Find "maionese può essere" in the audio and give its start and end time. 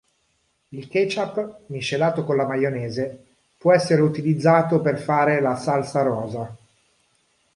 2.47-4.01